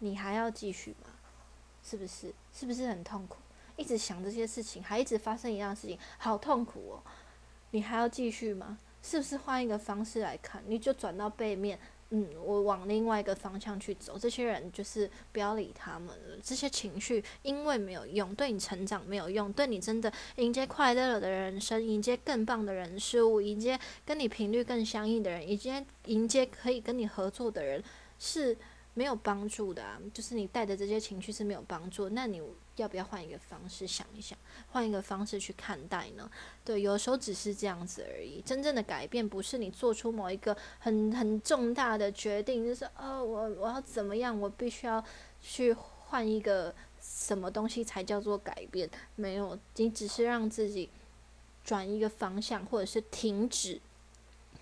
[0.00, 1.10] 你还要继续吗？
[1.84, 2.34] 是不是？
[2.52, 3.36] 是不是很痛苦？
[3.76, 7.02] 一直想这些事情，还一直发生一样的事情，好痛苦哦！
[7.70, 8.78] 你还要继续吗？
[9.02, 10.62] 是不是换一个方式来看？
[10.66, 11.78] 你就转到背面，
[12.10, 14.18] 嗯，我往另外一个方向去走。
[14.18, 16.38] 这些人就是不要理他们了。
[16.42, 27.82] 这些情绪因为没有用，对你成长没有用，对你真的迎接快乐的人生，迎接更棒的人事物，迎接跟你频率更相应的人，迎接迎接可以跟你合作的人，
[28.18, 28.56] 是
[28.94, 32.08] 没有帮助的啊，就是你带的这些情绪是没有帮助。
[32.08, 32.40] 那你
[32.76, 34.38] 要不要换一个方式想一想，
[34.70, 36.30] 换一个方式去看待呢？
[36.64, 38.40] 对，有时候只是这样子而已。
[38.42, 45.02] 真正的改变不是你做出某一个很很重大的决定，就是哦，我我要怎么样，我必须要
[45.40, 48.88] 去换一个什么东西才叫做改变？
[49.14, 50.90] 没有，你只是让自己
[51.64, 53.80] 转一个方向，或者是停止。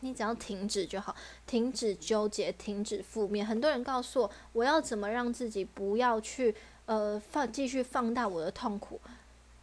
[0.00, 3.46] 你只要停止就好，停止纠结，停止负面。
[3.46, 6.54] 很多人告诉我，我要怎么让自己不要去
[6.86, 9.00] 呃放继续放大我的痛苦？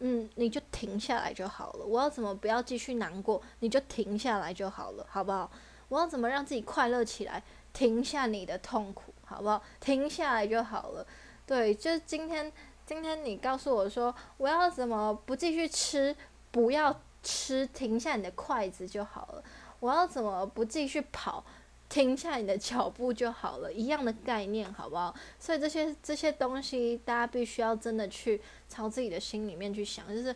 [0.00, 1.84] 嗯，你就停下来就好了。
[1.84, 3.40] 我要怎么不要继续难过？
[3.60, 5.50] 你就停下来就好了，好不好？
[5.88, 7.42] 我要怎么让自己快乐起来？
[7.72, 9.62] 停下你的痛苦，好不好？
[9.80, 11.06] 停下来就好了。
[11.46, 12.52] 对，就是今天，
[12.84, 16.14] 今天你告诉我说，我要怎么不继续吃？
[16.50, 19.42] 不要吃，停下你的筷子就好了。
[19.80, 21.44] 我要怎么不继续跑？
[21.92, 25.14] 停下你的脚步就好了，一样的概念，好不好？
[25.38, 30.34] 所以这些这些东西，大家必须要真的去朝自己的心里面去想，就是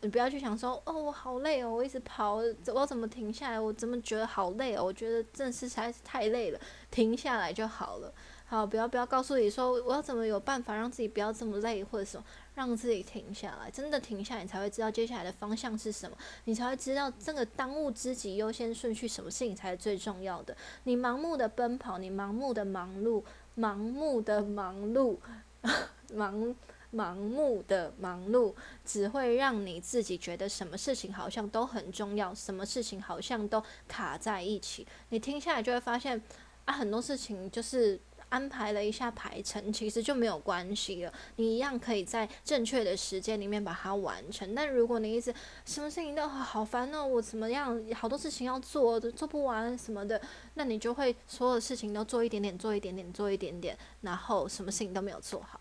[0.00, 2.36] 你不要去想说，哦，我好累哦，我一直跑，
[2.74, 3.60] 我怎么停下来？
[3.60, 4.82] 我怎么觉得好累哦？
[4.82, 6.58] 我觉得真的是实在是太累了，
[6.90, 8.10] 停下来就好了。
[8.46, 12.24] 好，不要不要告诉你说，我要怎么有办法让自己不要这么累，或者什么。
[12.54, 20.56] 让自己停下来，真的停下来，你才会知道接下来的方向是什么，你才会知道这个当务之急、优先顺序，什么事情才是最重要的。
[20.84, 23.24] 你盲目的奔跑，你盲目的忙碌，
[23.58, 25.16] 盲目的忙碌，
[26.14, 26.54] 盲
[26.94, 28.54] 盲目的忙碌，
[28.84, 34.86] 只会让你自己觉得什么事情好像都很重要，什么事情好像都卡在一起。
[35.08, 36.22] 你听下来就会发现，
[36.66, 38.00] 啊，很多事情就是。
[38.34, 41.12] 安排了一下排程，其实就没有关系了。
[41.36, 44.52] 你一样可以在正确的时间里面把它完成。
[44.56, 45.32] 但如果你一直
[45.64, 50.20] 什么事情都好烦哦，我怎么样，好多事情要做，都做不完什么的，
[50.54, 55.60] 那你就会所有事情都做一点点，做一点点，做一点点，然后什么事情都没有做好。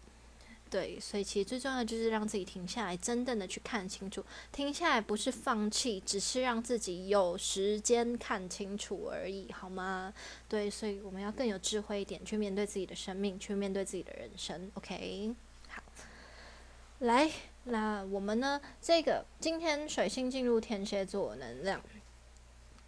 [0.73, 4.25] 对，所以其实最重要的就是让自己停下来，真正的去看清楚。
[4.51, 10.11] 停下来不是放弃，只是让自己有时间看清楚而已，好吗？
[10.49, 14.71] 对，所以我们要更有智慧一点，去面对自己的生命，去面对自己的人生。
[14.73, 15.35] OK，
[15.67, 15.83] 好，
[17.01, 17.29] 来，
[17.65, 18.59] 那我们呢？
[18.81, 21.79] 这个今天水星进入天蝎座能量，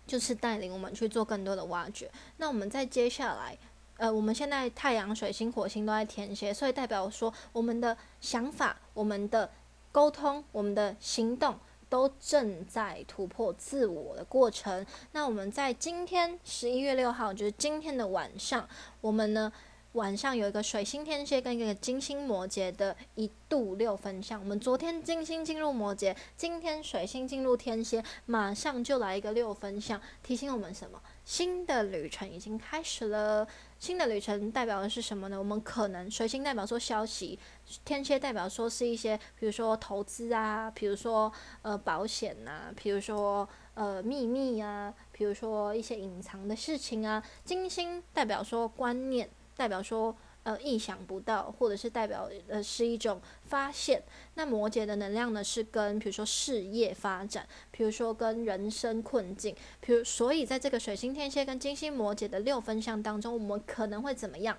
[0.07, 2.09] 就是带领我们去做更多的挖掘。
[2.37, 3.55] 那我们在接下来。
[3.97, 9.49] 呃，我们现在太阳、水星、火星都在天蝎，所以代表说我们的想法、我们的
[9.91, 14.85] 沟通、我们的行动都正在突破自我的过程。
[15.13, 18.67] 那我们在今天十一月六号，就是今天的晚上，
[19.01, 19.51] 我们呢？
[19.93, 24.37] 晚上有一个水星天蝎跟一个金星摩羯的一度六分相。
[24.41, 31.01] 我们昨天金星进入摩羯，今天水星进入天蝎，马上就来一个六分相，提醒我们什么？
[31.23, 33.47] 新的旅程已经开始了。
[33.79, 35.37] 新的旅程代表的是什么呢？
[35.37, 37.37] 我们可能水星代表说消息，
[37.83, 47.23] 天蝎代表说是一些，比如说投资啊，比如说呃保险呐，比如说呃秘密啊，比如说一些隐藏的事情啊。
[47.43, 49.29] 金星代表说观念。
[49.57, 50.13] 代表说，
[50.45, 54.01] 呃，意想不到，或者是代表呃是一种发现。
[54.35, 64.57] 那摩羯的能量呢，是跟比如说事业发展，比如说跟人生困境，比如所以在这个水星天蝎跟金星摩羯的六分相当中，我们可能会怎么样？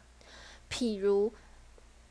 [0.70, 1.33] 譬如。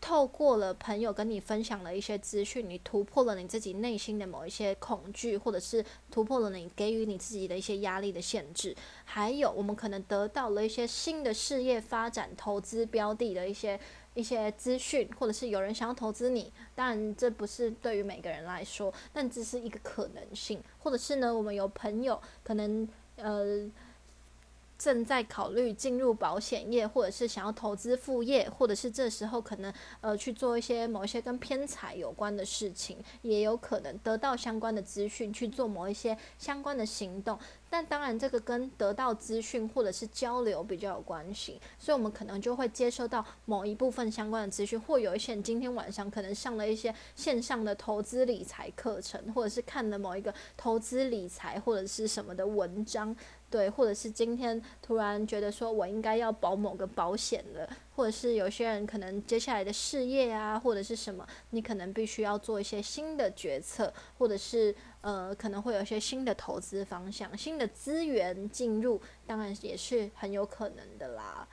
[0.02, 8.76] 透过了朋友跟你分享了一些资讯，你突破了你自己内心的某一些恐惧，或者是突破了你给予你自己的一些压力的限制。
[9.04, 13.80] 还有，我们可能得到了一些新的事业发展、投资标的的一些
[14.14, 16.54] 一些资讯，或者是有人想要投资你。
[16.76, 20.62] 当然，这不是对于每个人来说，但这是一个可能性。
[20.80, 23.70] 或者是呢，我们有朋友可能呃。
[24.78, 37.38] 正在考虑进入保险业，或者是想要投资副业，或者是这时候可能呃去做一些某一些跟偏财有关的事情，也有可能得到相关的资讯去做某一些相关的行动。
[37.68, 53.14] 但当然，这个跟得到资讯或者是交流比较有关系，所以我们可能就会接收到某一部分相关的资讯，或有一些人今天晚上可能上了一些线上的投资理财课程，或者是看了某一个投资理财或者是什么的文章。
[53.50, 71.48] 对，或者是今天突然觉得说我应该要保某个保险了，或者是有些人可能接下来的事业啊，或者是什么，你可能必须要做一些新的决策，或者是呃可能会有一些新的投资方向、新的资源进入，当然也是很有可能的啦。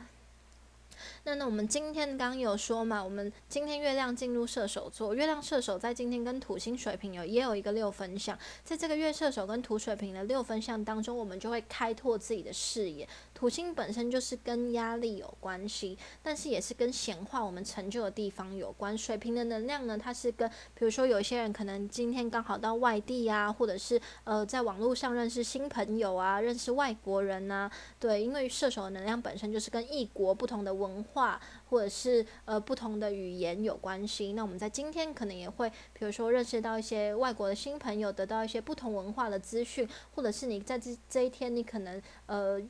[1.25, 13.09] 那那我们今天刚有说嘛，我们今天月亮进入射手座，月亮射手在今天跟土星水瓶有也有一个六分相，在这个月射手跟土水瓶的六分相当中，我们就会开拓自己的视野。
[13.43, 18.97] 土星本身就是跟压力有关系，但是也是跟显化我们成就的地方有关。
[18.97, 27.69] 水瓶的能量呢，它是跟比如说有些人可能今天刚好到外地啊，或者是呃在网络上认识新朋友啊，认识外国人呐，
[27.99, 34.35] 对，因为射手的能量本身就是跟异国不同的文化或者是呃不同的语言有关系。
[34.35, 42.63] 那我们在今天可能也会，比如说认识到一些外国的新朋友，得到一些不同文化的资讯，或者是你在这这一天你可能呃。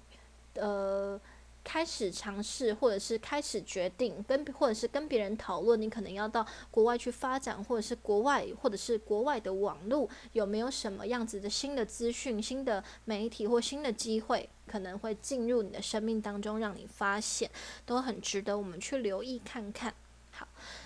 [0.55, 1.20] 呃，
[1.64, 17.50] 开始尝试，或者是开始决定，跟或者是跟别人讨论，你可能要到国外去发展，或者是国外，或者是国外的网络有没有什么样子的新的资讯、新的媒体或新的机会，可能会进入你的生命当中，让你发现，
[17.86, 19.94] 都很值得我们去留意看看。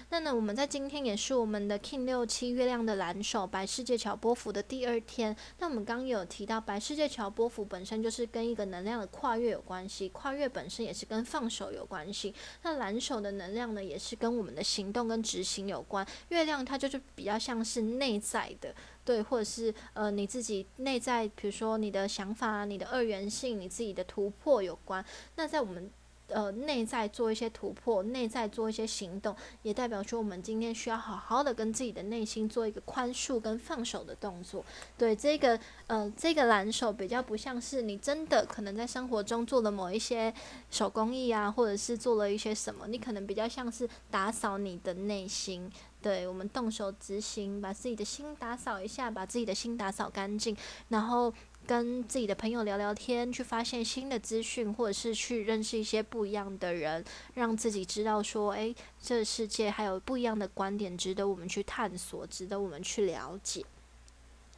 [0.09, 5.37] 那呢，我们在今天也是我们的 King 六七月亮的蓝手白世界乔波幅的第二天。
[5.59, 12.33] 那我们刚有提到，白世界乔波幅本身就是跟一个能量的跨越有关系，跨越本身也是跟放手有关系。
[12.63, 16.07] 那蓝手的能量呢，也是跟我们的行动跟执行有关。
[16.29, 18.73] 月亮它就是比较像是内在的，
[19.05, 25.05] 对，或者是呃你自己内在，比如说你的想法、你的二元性、你自己的突破有关。
[25.35, 25.91] 那在我们
[26.29, 34.65] 呃，内在做一些突破，内在做一些行动，也代表说我们今天需要好好的跟自己的内心做一个宽恕跟放手的动作。
[34.99, 40.35] 对这个，呃，这个蓝手比较不像是你真的可能在生活中做了某一些
[40.71, 45.71] 手工艺啊，或者是做了一些什么，你可能比较像是打扫你的内心。
[46.03, 50.57] 对我们动手执行，把自己的心打扫一下，把自己的心打扫干净，
[50.89, 51.33] 然后。
[51.67, 57.05] 跟自己的朋友聊聊天，去发现新的资讯，或者是去认识一些不一样的人，
[57.35, 63.65] 让自己知道说，诶，这世界还有不一样的观点，值得我们去探索，值得我们去了解。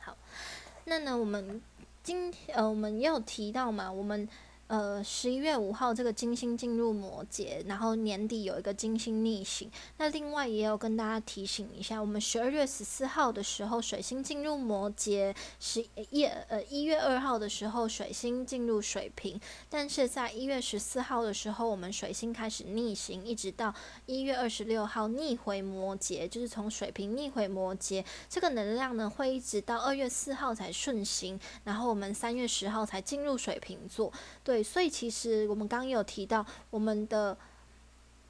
[0.01, 0.17] 好，
[0.85, 1.61] 那呢，我们
[2.03, 4.29] 今天呃，我们也有提到嘛，我们。
[4.69, 9.71] 呃，十一月五号这个金星进入摩羯，然后年底有一个金星逆行。
[9.97, 19.41] 那另外也有跟大家提醒一下，我们十二月十四号的时候水星进入摩羯，十一呃一月二号的时候水星进入水瓶，
[19.71, 34.13] 但是在一月十四号的时候，我们水星开始逆行，一直到一月二十六号逆回摩羯，就是从水瓶逆回摩羯，这个能量呢会一直到二月四号才顺行，然后我们三月十号才进入水瓶座，
[34.45, 34.58] 对。
[34.63, 37.37] 所以其实我们刚刚有提到，我们的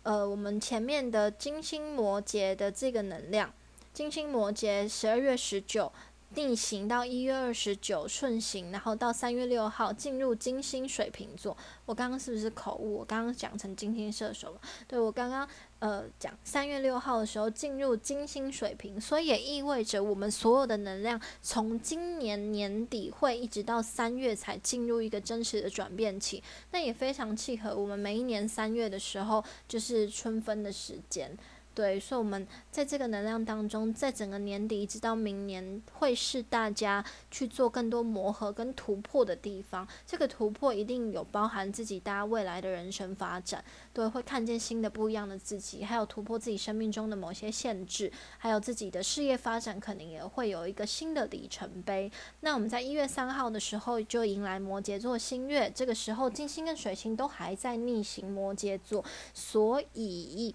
[0.03, 3.53] 呃，我们前面的金星摩羯的这个能量，
[3.93, 5.93] 金星摩羯十二月十九。
[6.35, 11.57] 逆行到一月二十九顺行，然后到三月六号进入金星水瓶座。
[11.87, 12.99] 我刚刚是不是口误？
[12.99, 14.61] 我刚刚讲成金星射手了。
[14.87, 15.49] 对我刚刚
[15.79, 26.43] 呃讲三月六号的时候进入金星水瓶，所以也意味着我们所有的能量从今年年底会一直到三月才进入一个真实的转变期。
[26.73, 31.37] 那也非常契合我们每一年三月的时候就是春分的时间。
[31.79, 39.87] 对，所以我们在这个能量当中，在整个年底一直到明年，会是大家去做更多磨合跟突破的地方。
[40.05, 52.11] 这个突破一定有包含自己大家未来的人生发展，对，会看见新的不一样的自己，还有突破自己生命中的某些限制，还有自己的事业发展，可能也会有一个新的里程碑。
[52.41, 60.53] 那我们在一月三号的时候就迎来摩羯座新月，这个时候金星跟水星都还在逆行摩羯座，所以。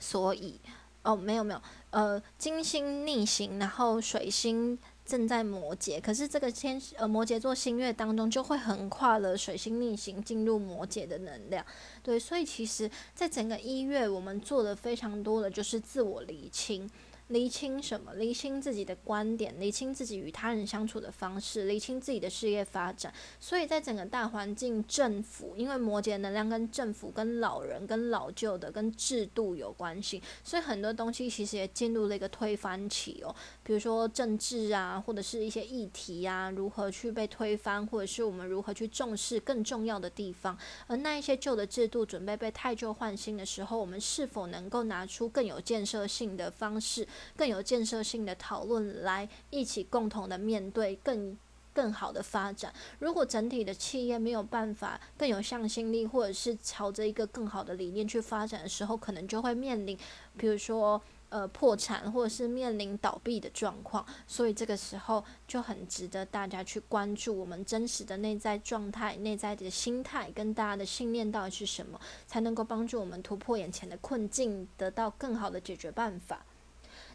[0.00, 0.60] 所以，
[1.02, 11.64] 哦，没有没有，呃，金星逆行，然后水星正在摩羯，可是这个天呃摩羯座星月当中就会横跨了水星逆行进入摩羯的能量，
[12.02, 16.90] 对，所以其实在整个一月，我们做的非常多的就是自我厘清。
[17.28, 18.14] 厘清什么？
[18.14, 23.12] 厘清自己的观点，厘清自己与他人相处的方式，厘清自己的事业发展。
[23.40, 33.34] 所以在整个大环境，政府因为摩羯能量跟政府、跟老人、跟老旧的、跟制度有关系，所以很多东西其实也进入了一个推翻期哦。
[33.66, 40.56] 比如说政治啊，或者是一些议题啊，如何去被推翻，或者是我们如何去重视更重要的地方。
[40.86, 47.08] 而那一些旧的制度准备被太旧换新的时候，我们是否能够拿出更有建设性的方式？
[47.36, 51.36] 更有建设性的讨论，来一起共同的面对更
[51.74, 52.72] 更好的发展。
[53.00, 59.98] 如果整体的企业没有办法更有向心力，或者是朝着一个更好的理念去发展的时候，可能就会面临，
[60.38, 64.04] 比如说呃破产，或者是面临倒闭的状况。
[64.26, 76.44] 所以这个时候就很值得大家去关注我们真实的内在状态、内在的心态跟大家的信念到底是什么，才能够帮助我们突破眼前的困境，得到更好的解决办法。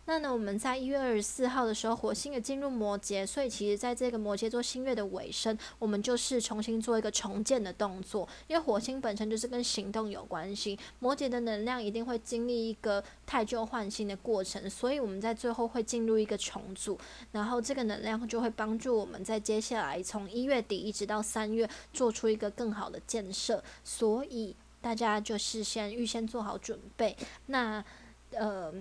[0.06, 8.28] 那呢，我们在一月二十四号的时候，火星也进入摩羯，所以其实在这个摩羯座新月的尾声，我们就是重新做一个重建的动作。
[8.48, 17.00] 因为火星本身就是跟行动有关系，摩羯的能量一定会经历一个太旧换新的过程，所以我们在最后会进入一个重组，
[17.32, 23.64] 然后这个能量就会帮助我们在接下来从一月底一直到三月做出一个更好的建设。
[23.84, 27.16] 所以大家就是先预先做好准备。
[27.46, 27.86] 那
[28.32, 28.74] 呃。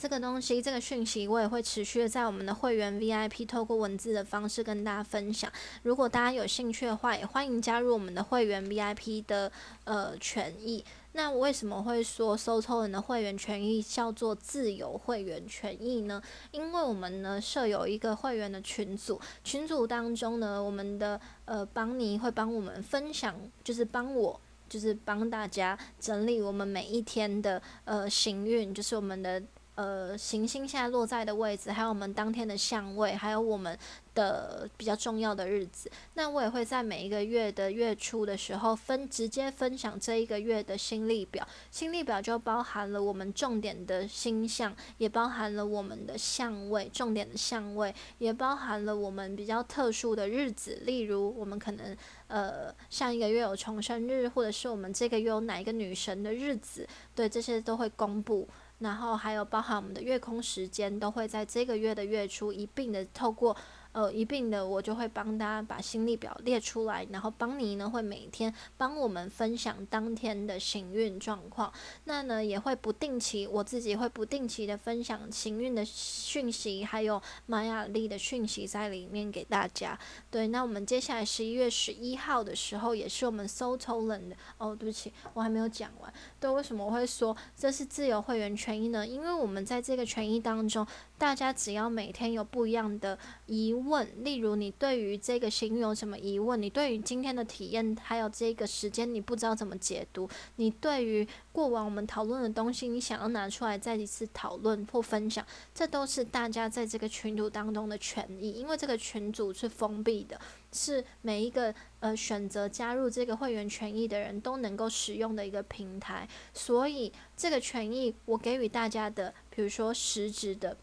[0.00, 5.50] 这个东西，这个讯息，我也会持续的在我们的会员 VIP 透过文字的方式跟大家分享。
[5.82, 9.52] 如果大家有兴趣的话，也欢迎加入我们的会员 VIP 的
[9.84, 10.84] 呃权益。
[11.12, 16.22] 那为什么会说收抽人的会员权益叫做自由会员权益呢？
[16.52, 29.42] 因为我们呢设有一个会员的群组，群组当中呢，我们的呃邦尼会帮我们分享，就是帮我，就是帮大家整理我们每一天的呃行运，就是我们的。
[29.74, 33.76] 呃，行星现在落在的位置，还有我们当天的相位，还有我们
[34.14, 41.48] 的比较重要的日子，那我也会在每一个月的月初的时候分直接分享这一个月的心历表。
[41.70, 51.96] 心历表就包含了我们重点的星象，也包含了我们的相位，重点的相位，也包含了我们比较特殊的日子，例如我们可能
[52.26, 58.46] 呃上一个月有重生日，或者是我们这个月有哪一个女神的日子，对，这些都会公布。
[58.82, 63.56] 然后还有包含我们的月空时间，都会在这个月的月初一并的透过。
[63.92, 71.72] 呃，一并的，我就会帮大家把心力表列出来，然后邦尼呢会每天帮我们分享当天的行运状况。
[72.04, 79.98] 那呢也会不定期，我自己会不定期的分享行运的讯息，还有玛雅历的讯息在里面给大家。
[80.30, 84.36] 对，那我们接下来十一月十一号的时候，也是我们 So t o l e n 的。
[84.56, 86.12] 哦，对不起，我还没有讲完。
[86.40, 89.06] 对，为什么我会说这是自由会员权益呢？
[89.06, 90.86] 因为我们在这个权益当中。
[91.22, 93.16] 大家只要每天有不一样的
[93.46, 110.40] 疑问，例如你对于这个行运有什么疑问，你对于今天的体验还有这个时间你不知道怎么解读，你对于过往我们讨论的东西，你想要拿出来再一次讨论或分享，这都是大家在这个群组当中的权益，因为这个群组是封闭的，
[110.72, 120.76] 是每一个呃选择加入这个会员权益的人都能够使用的一个平台，所以这个权益我给予大家的，比如说实质的。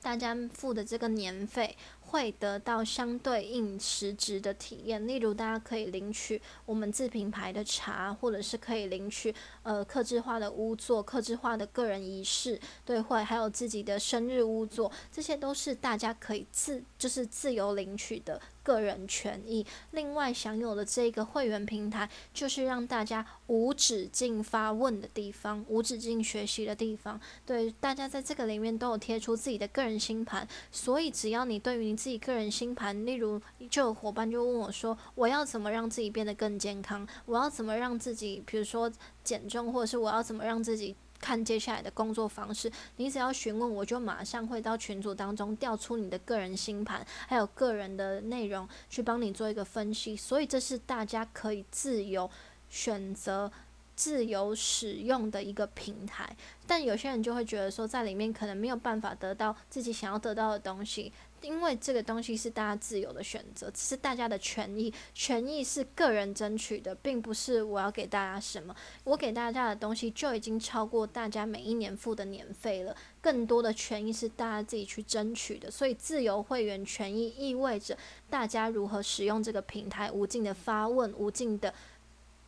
[0.00, 18.40] 大家付的这个年费会得到相对应实质的体验，例如大家可以领取我们自品牌的茶，或者是可以领取呃克制化的屋座、克制化的个人仪式，对，会还有自己的生日屋座，这些都是大家可以自就是自由领取的。
[18.68, 27.18] 个人权益，另外享有的这个会员平台，就是让大家无止境发问的地方，无止境学习的地方。
[27.46, 33.40] 对，大家在这个里面都有贴出自己的个人星盘，所以只要你对于你自己个人星盘，例如
[33.70, 37.08] 就有伙伴就问我说，我要怎么让自己变得更健康？
[37.24, 38.92] 我要怎么让自己，比如说
[39.24, 40.94] 减重，或者是我要怎么让自己？
[41.20, 50.16] 看接下来的工作方式，你只要询问，我就马上会到群组当中调出你的个人星盘，还有个人的内容，去帮你做一个分析。
[50.16, 52.30] 所以这是大家可以自由
[52.70, 53.50] 选择、
[53.96, 56.36] 自由使用的一个平台。
[56.66, 61.12] 但有些人就会觉得说，在里面可能没有办法得到自己想要得到的东西。
[61.42, 68.74] 因为这个东西是大家自由的选择，是大家的权益，权益是个人争取的，并不是我要给大家什么。
[69.04, 75.70] 我给大家的东西就已经超过大家每一年付的年费了，更多的权益是大家自己去争取的。
[75.70, 77.96] 所以，自由会员权益意味着
[78.28, 81.72] 大家如何使用这个平台，无尽的发问，无尽的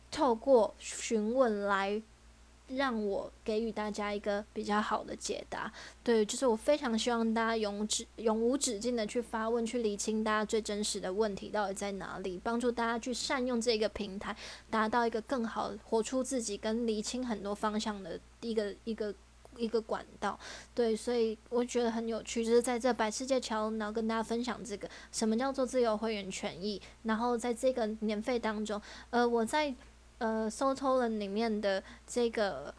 [0.09, 2.01] 透过询问来。
[2.75, 5.71] 让我给予大家一个比较好的解答，
[6.03, 14.35] 对，就是我非常希望大家永止永无止境的去发问，去理清大家最真实的问题到底在哪里，帮助大家去善用这个平台，
[14.69, 19.13] 达到一个更好活出自己跟理清很多方向的一个一个
[19.57, 20.39] 一个管道。
[20.73, 29.73] 对，所以我觉得很有趣，就是在这百世界桥，然后跟大家分享这个什么叫做自由会员权益，然后在这个年费当中，呃，我在。
[30.21, 32.71] 呃收抽了里面的这个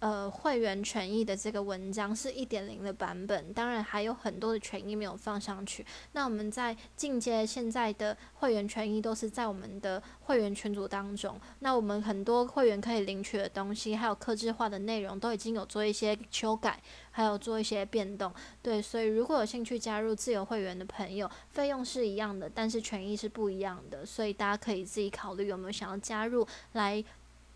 [0.00, 5.84] 呃，会员权益的这个文章是一点零的版本，当然还有很多的权益没有放上去。
[6.12, 11.38] 那我们在进阶现在的会员权益都是在我们的会员群组当中。
[11.58, 16.80] 那我们很多会员可以领取的东西，还有客制化的内容，都已经有做一些修改，
[17.10, 18.32] 还有做一些变动。
[18.62, 27.04] 对，所以如果有兴趣加入自由会员的朋友，费用是一样的，但是权益是不一样的，所以大家可以自己考虑有没有想要加入来，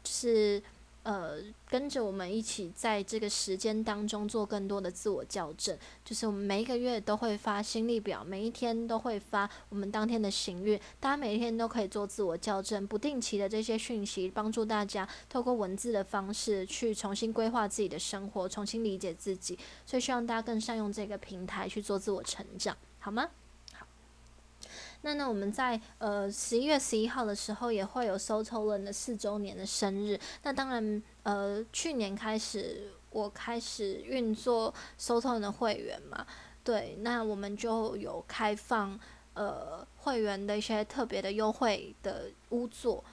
[0.05, 0.63] 是。
[1.05, 1.37] 呃，
[1.69, 23.29] 跟着我们一起在这个时间当中做更多的自我校正，就是我们每一个月都会发心力表，每一天都会发我们当天的行运，大家每一天都可以做自我校正，不定期的这些讯息帮助大家透过文字的方式去重新规划自己的生活，重新理解自己，所以希望大家更善用这个平台去做自我成长，好吗？
[25.07, 30.19] 那呢，我们在呃十一月十一号的时候也会有 s o t o 的四周年的生日。
[30.43, 36.27] 那当然，呃，去年开始我开始运作 s o t o 的会员嘛，
[36.65, 38.99] 对，那我们就有开放
[39.35, 43.05] 呃会员的一些特别的优惠的屋座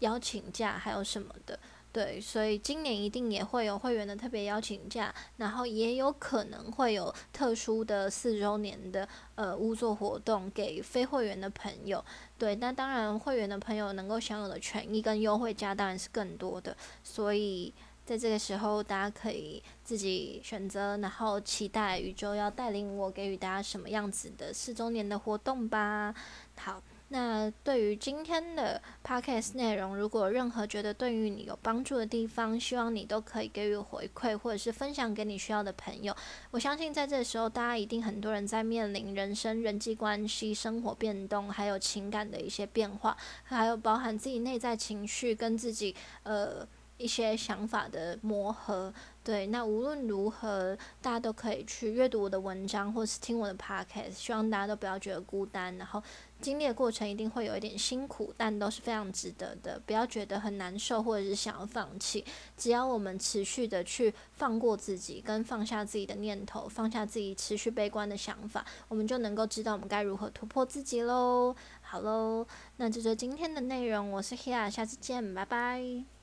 [0.00, 1.58] 邀请价，还有什么的。
[1.90, 12.04] 对，所以今年一定也会有会员的特别邀请价，然后也有可能会有特殊的四周年的呃屋座活动给非会员的朋友。
[12.36, 17.72] 对，那当然会员的朋友能够享有的权益跟优惠价当然是更多的，所以
[18.04, 26.14] 在这个时候大家可以自己选择，然后期待宇宙要带领我给予大家什么样子的四周年的活动吧。
[26.56, 26.82] 好。
[27.10, 36.14] 那对于今天的 podcast 内容，如果任何觉得对于你有帮助的地方，希望你都可以给予回馈，或者是分享给你需要的朋友。
[36.50, 48.92] 我相信在这时候，大家一定很多人在面临人生、人际关系、生活变动，还有情感的一些变化，还有包含自己内在情绪跟自己呃一些想法的磨合。
[49.24, 54.12] 对，那无论如何，大家都可以去阅读我的文章，或是听我的 podcast。
[54.12, 56.02] 希望大家都不要觉得孤单，然后
[56.40, 59.80] 经历的过程一定会有一点辛苦，但都是非常值得的。
[59.84, 62.24] 不要觉得很难受，或者是想要放弃。
[62.56, 71.54] 只要我们持续的去放过自己，跟放下自己的念头，放下自己持续悲观的想法，我们就能够知道我们该如何突破自己喽。
[71.80, 74.10] 好喽，那这就是今天的内容。
[74.12, 76.17] 我是 Hia，下次见，拜拜。